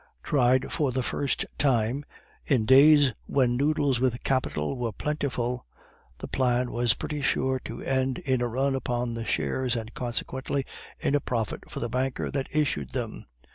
[0.23, 2.05] Tried for the first time,
[2.43, 5.63] in days when noodles with capital were plentiful,
[6.17, 10.65] the plan was pretty sure to end in a run upon the shares, and consequently
[10.99, 13.25] in a profit for the banker that issued them.